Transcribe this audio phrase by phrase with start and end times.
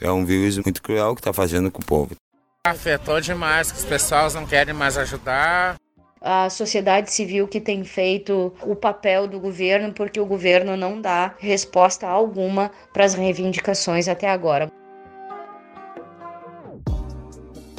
[0.00, 2.14] É um vírus muito cruel que está fazendo com o povo.
[2.66, 5.76] Afetou demais, que os pessoas não querem mais ajudar.
[6.20, 11.34] A sociedade civil que tem feito o papel do governo, porque o governo não dá
[11.38, 14.70] resposta alguma para as reivindicações até agora.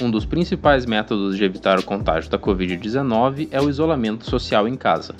[0.00, 4.76] Um dos principais métodos de evitar o contágio da Covid-19 é o isolamento social em
[4.76, 5.14] casa.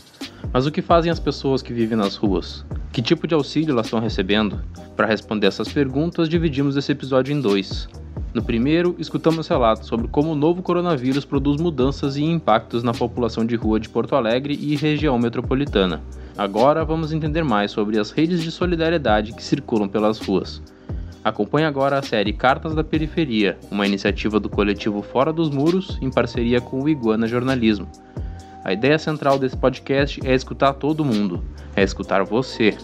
[0.53, 2.65] Mas o que fazem as pessoas que vivem nas ruas?
[2.95, 4.61] Que tipo de auxílio elas estão recebendo?
[4.97, 7.89] Para responder essas perguntas, dividimos esse episódio em dois.
[8.33, 13.45] No primeiro, escutamos relatos sobre como o novo coronavírus produz mudanças e impactos na população
[13.45, 16.01] de rua de Porto Alegre e região metropolitana.
[16.39, 20.63] Agora vamos entender mais sobre as redes de solidariedade que circulam pelas ruas.
[21.25, 26.13] Acompanhe agora a série Cartas da Periferia, uma iniciativa do coletivo Fora dos Muros em
[26.13, 27.89] parceria com o Iguana Jornalismo.
[28.65, 31.45] A ideia central desse podcast é escutar todo mundo,
[31.77, 32.75] é escutar você.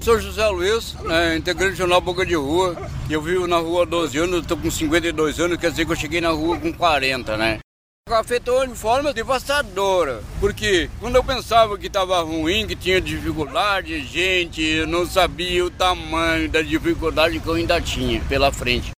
[0.00, 2.76] Sou José Luiz, né, integrante do jornal Boca de Rua.
[3.08, 5.96] Eu vivo na rua há 12 anos, estou com 52 anos, quer dizer que eu
[5.96, 7.60] cheguei na rua com 40, né?
[8.10, 10.22] afetou de forma devastadora.
[10.40, 15.70] Porque quando eu pensava que estava ruim, que tinha dificuldade, gente, eu não sabia o
[15.70, 18.90] tamanho da dificuldade que eu ainda tinha pela frente.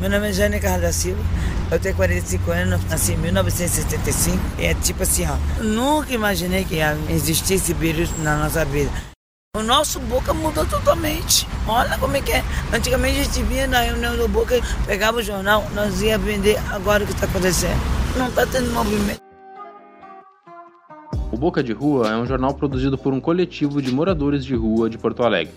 [0.00, 1.22] Meu nome é Jane Carlos da Silva,
[1.70, 4.38] eu tenho 45 anos, nasci em 1975.
[4.58, 6.78] É tipo assim, ó, nunca imaginei que
[7.54, 8.90] esse vírus na nossa vida.
[9.56, 11.46] O nosso Boca mudou totalmente.
[11.66, 12.44] Olha como é que é.
[12.72, 17.02] Antigamente a gente vinha na reunião do Boca, pegava o jornal, nós ia vender agora
[17.02, 17.80] o que está acontecendo.
[18.16, 19.20] Não está tendo movimento.
[21.32, 24.90] O Boca de Rua é um jornal produzido por um coletivo de moradores de rua
[24.90, 25.54] de Porto Alegre.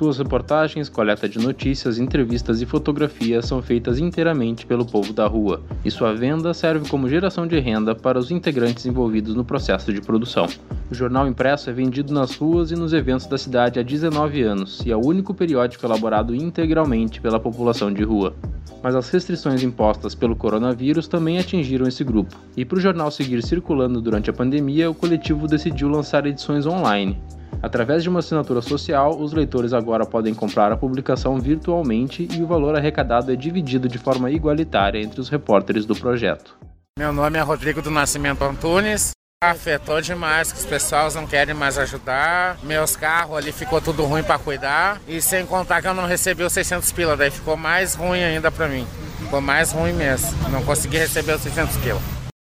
[0.00, 5.60] Suas reportagens, coleta de notícias, entrevistas e fotografias são feitas inteiramente pelo povo da rua,
[5.84, 10.00] e sua venda serve como geração de renda para os integrantes envolvidos no processo de
[10.00, 10.46] produção.
[10.90, 14.80] O jornal impresso é vendido nas ruas e nos eventos da cidade há 19 anos
[14.86, 18.34] e é o único periódico elaborado integralmente pela população de rua.
[18.82, 23.42] Mas as restrições impostas pelo coronavírus também atingiram esse grupo, e para o jornal seguir
[23.42, 27.20] circulando durante a pandemia, o coletivo decidiu lançar edições online.
[27.62, 32.46] Através de uma assinatura social, os leitores agora podem comprar a publicação virtualmente e o
[32.46, 36.56] valor arrecadado é dividido de forma igualitária entre os repórteres do projeto.
[36.98, 39.10] Meu nome é Rodrigo do Nascimento Antunes.
[39.42, 42.58] Afetou demais, que os pessoas não querem mais ajudar.
[42.62, 45.00] Meus carros ali ficou tudo ruim para cuidar.
[45.08, 48.50] E sem contar que eu não recebi os 600 pila, daí ficou mais ruim ainda
[48.50, 48.86] para mim.
[49.18, 50.30] Ficou mais ruim mesmo.
[50.50, 52.00] Não consegui receber os 600 pila.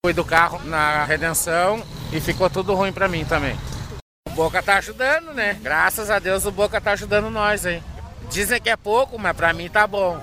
[0.04, 1.80] Fui do carro na redenção
[2.12, 3.56] e ficou tudo ruim para mim também.
[4.34, 5.58] Boca tá ajudando, né?
[5.62, 7.82] Graças a Deus o Boca tá ajudando nós, hein?
[8.30, 10.18] Dizem que é pouco, mas para mim tá bom.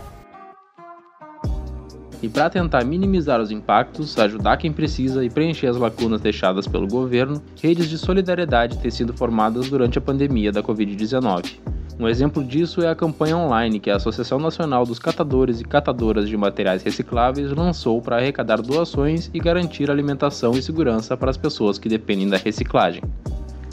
[2.22, 6.88] E para tentar minimizar os impactos, ajudar quem precisa e preencher as lacunas deixadas pelo
[6.88, 11.60] governo, redes de solidariedade têm sido formadas durante a pandemia da Covid-19.
[12.00, 16.28] Um exemplo disso é a campanha online que a Associação Nacional dos Catadores e Catadoras
[16.28, 21.78] de Materiais Recicláveis lançou para arrecadar doações e garantir alimentação e segurança para as pessoas
[21.78, 23.04] que dependem da reciclagem.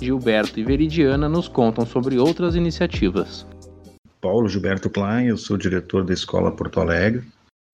[0.00, 3.46] Gilberto e Veridiana nos contam sobre outras iniciativas.
[4.20, 7.24] Paulo Gilberto Klein, eu sou diretor da Escola Porto Alegre.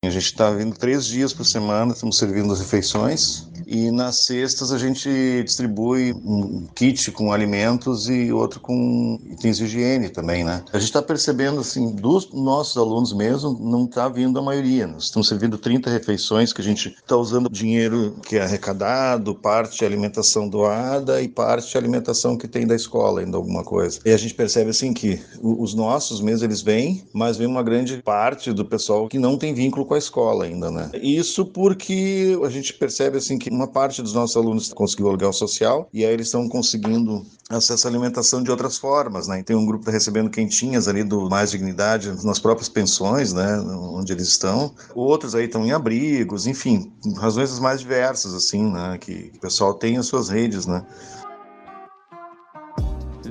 [0.05, 4.71] A gente está vindo três dias por semana, estamos servindo as refeições e nas cestas
[4.71, 5.09] a gente
[5.43, 10.63] distribui um kit com alimentos e outro com itens de higiene também, né?
[10.73, 14.87] A gente está percebendo, assim, dos nossos alunos mesmo, não está vindo a maioria.
[14.87, 19.85] Nós estamos servindo 30 refeições que a gente está usando dinheiro que é arrecadado, parte
[19.85, 24.01] alimentação doada e parte alimentação que tem da escola, ainda alguma coisa.
[24.05, 28.03] E a gente percebe, assim, que os nossos mesmo, eles vêm, mas vem uma grande
[28.03, 30.91] parte do pessoal que não tem vínculo com a escola ainda, né?
[30.95, 35.89] Isso porque a gente percebe assim que uma parte dos nossos alunos conseguiu aluguel social
[35.93, 39.43] e aí eles estão conseguindo acesso à alimentação de outras formas, né?
[39.43, 43.59] tem um grupo que está recebendo quentinhas ali do Mais Dignidade nas próprias pensões, né?
[43.61, 44.75] Onde eles estão.
[44.95, 48.97] Outros aí estão em abrigos, enfim, razões mais diversas, assim, né?
[48.99, 50.85] Que o pessoal tem as suas redes, né?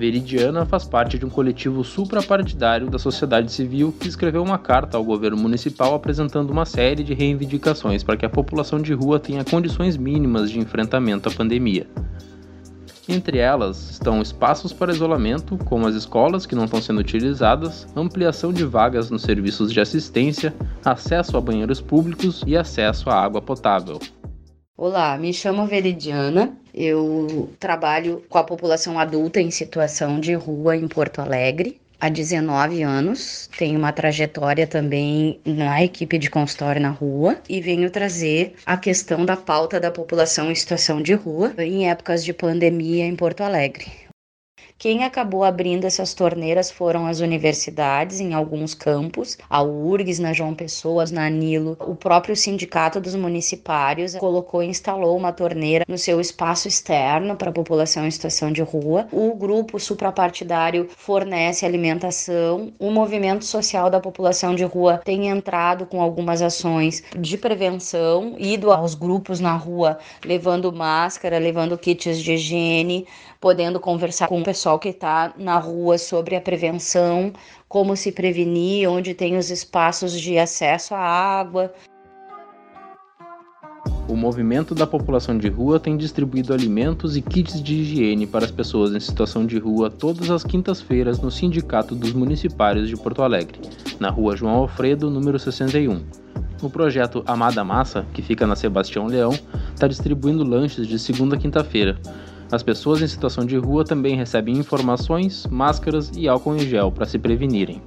[0.01, 5.03] Veridiana faz parte de um coletivo suprapartidário da sociedade civil que escreveu uma carta ao
[5.03, 9.97] governo municipal apresentando uma série de reivindicações para que a população de rua tenha condições
[9.97, 11.85] mínimas de enfrentamento à pandemia.
[13.07, 18.51] Entre elas estão espaços para isolamento, como as escolas que não estão sendo utilizadas, ampliação
[18.51, 20.51] de vagas nos serviços de assistência,
[20.83, 23.99] acesso a banheiros públicos e acesso à água potável.
[24.75, 26.57] Olá, me chamo Veridiana.
[26.73, 32.81] Eu trabalho com a população adulta em situação de rua em Porto Alegre há 19
[32.81, 33.49] anos.
[33.57, 39.23] Tenho uma trajetória também na equipe de consultório na rua e venho trazer a questão
[39.23, 44.10] da pauta da população em situação de rua em épocas de pandemia em Porto Alegre
[44.81, 50.55] Quem acabou abrindo essas torneiras foram as universidades em alguns campos, a URGS na João
[50.55, 51.77] Pessoa, na Nilo.
[51.81, 57.51] O próprio sindicato dos municipários colocou e instalou uma torneira no seu espaço externo para
[57.51, 59.07] a população em situação de rua.
[59.11, 62.73] O grupo suprapartidário fornece alimentação.
[62.79, 68.71] O movimento social da população de rua tem entrado com algumas ações de prevenção, ido
[68.71, 73.05] aos grupos na rua levando máscara, levando kits de higiene,
[73.41, 77.33] podendo conversar com o pessoal que está na rua sobre a prevenção,
[77.67, 81.73] como se prevenir, onde tem os espaços de acesso à água.
[84.07, 88.51] O movimento da população de rua tem distribuído alimentos e kits de higiene para as
[88.51, 93.59] pessoas em situação de rua todas as quintas-feiras no Sindicato dos Municipários de Porto Alegre,
[93.99, 96.03] na rua João Alfredo, número 61.
[96.61, 99.31] O projeto Amada Massa, que fica na Sebastião Leão,
[99.73, 101.97] está distribuindo lanches de segunda a quinta-feira.
[102.51, 107.05] As pessoas em situação de rua também recebem informações, máscaras e álcool em gel para
[107.05, 107.81] se prevenirem.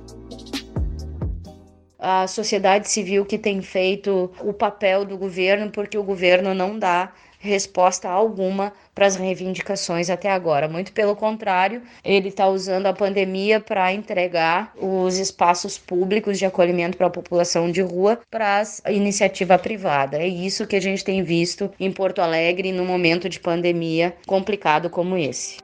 [1.99, 7.13] A sociedade civil que tem feito o papel do governo, porque o governo não dá
[7.45, 10.69] resposta alguma para as reivindicações até agora.
[10.69, 16.97] Muito pelo contrário, ele está usando a pandemia para entregar os espaços públicos de acolhimento
[16.97, 20.17] para a população de rua para a iniciativa privada.
[20.17, 24.89] É isso que a gente tem visto em Porto Alegre no momento de pandemia complicado
[24.89, 25.59] como esse.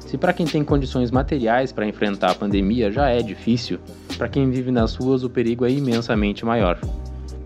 [0.00, 3.78] Se para quem tem condições materiais para enfrentar a pandemia já é difícil,
[4.18, 6.80] para quem vive nas ruas o perigo é imensamente maior.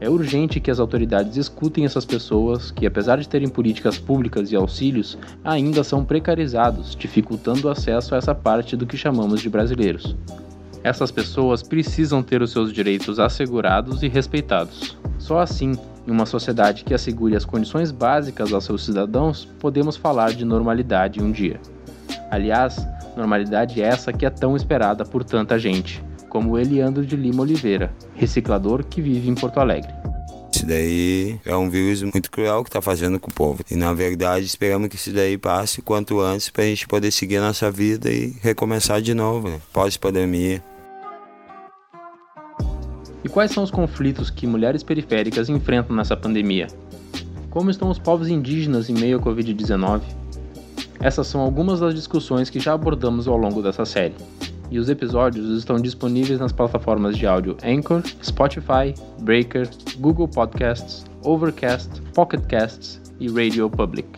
[0.05, 4.55] É urgente que as autoridades escutem essas pessoas que, apesar de terem políticas públicas e
[4.55, 10.15] auxílios, ainda são precarizados, dificultando o acesso a essa parte do que chamamos de brasileiros.
[10.83, 14.95] Essas pessoas precisam ter os seus direitos assegurados e respeitados.
[15.19, 15.73] Só assim,
[16.07, 21.23] em uma sociedade que assegure as condições básicas aos seus cidadãos, podemos falar de normalidade
[21.23, 21.59] um dia.
[22.31, 22.87] Aliás,
[23.17, 26.05] normalidade essa que é tão esperada por tanta gente,
[26.35, 29.95] como Eliandro de Lima Oliveira, reciclador que vive em Porto Alegre.
[30.53, 33.63] Isso daí é um vírus muito cruel que está fazendo com o povo.
[33.71, 37.37] E na verdade esperamos que isso daí passe quanto antes para a gente poder seguir
[37.37, 39.61] a nossa vida e recomeçar de novo, né?
[39.73, 40.61] pós-pandemia.
[43.23, 46.67] E quais são os conflitos que mulheres periféricas enfrentam nessa pandemia?
[47.49, 50.01] Como estão os povos indígenas em meio à Covid-19?
[50.99, 54.15] Essas são algumas das discussões que já abordamos ao longo dessa série.
[54.71, 59.69] E os episódios estão disponíveis nas plataformas de áudio Anchor, Spotify, Breaker,
[59.99, 64.09] Google Podcasts, Overcast, Pocket Casts e Radio Public.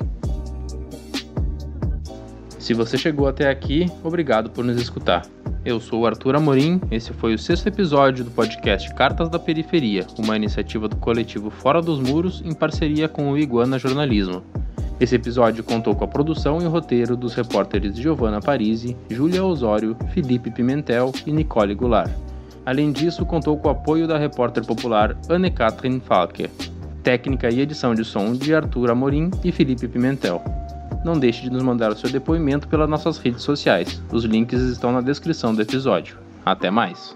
[2.58, 5.22] Se você chegou até aqui, obrigado por nos escutar.
[5.64, 10.06] Eu sou o Arthur Amorim, esse foi o sexto episódio do podcast Cartas da Periferia,
[10.19, 14.42] uma iniciativa do coletivo Fora dos Muros em parceria com o Iguana Jornalismo.
[14.98, 20.50] Esse episódio contou com a produção e roteiro dos repórteres Giovanna Parisi, Júlia Osório, Felipe
[20.50, 22.10] Pimentel e Nicole Goulart.
[22.64, 26.50] Além disso, contou com o apoio da repórter popular Anne-Catherine Falker.
[27.02, 30.43] Técnica e edição de som de Arthur Amorim e Felipe Pimentel.
[31.04, 34.02] Não deixe de nos mandar o seu depoimento pelas nossas redes sociais.
[34.10, 36.16] Os links estão na descrição do episódio.
[36.44, 37.14] Até mais!